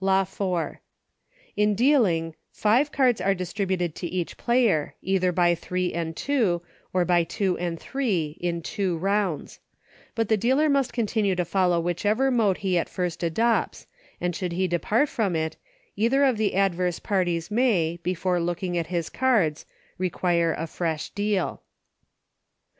Law 0.00 0.22
IV. 0.22 0.78
In 1.56 1.76
dealing, 1.76 2.34
five 2.50 2.90
cards 2.90 3.20
are 3.20 3.36
distributed 3.36 3.94
to 3.94 4.08
each 4.08 4.36
player, 4.36 4.96
either 5.00 5.30
by 5.30 5.54
three 5.54 5.92
and 5.92 6.16
two, 6.16 6.60
or 6.92 7.04
by 7.04 7.22
two 7.22 7.56
and 7.58 7.78
three, 7.78 8.36
in 8.40 8.62
two 8.62 8.98
rounds; 8.98 9.60
but 10.16 10.28
the 10.28 10.36
dealer 10.36 10.68
must 10.68 10.92
continue 10.92 11.36
to 11.36 11.44
follow 11.44 11.78
whichever 11.78 12.32
mode 12.32 12.56
he 12.58 12.76
at 12.76 12.88
first 12.88 13.22
adopts, 13.22 13.86
and 14.20 14.34
should 14.34 14.50
he 14.54 14.66
depart 14.66 15.08
from 15.08 15.36
it, 15.36 15.56
either 15.94 16.24
of 16.24 16.36
the 16.36 16.56
adverse 16.56 16.98
parties 16.98 17.48
may, 17.48 18.00
before 18.02 18.40
looking 18.40 18.76
at 18.76 18.88
his 18.88 19.08
cards, 19.08 19.66
require 19.98 20.52
a 20.54 20.66
fresh 20.66 21.10
deal. 21.10 21.62